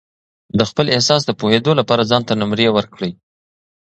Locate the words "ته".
2.27-2.33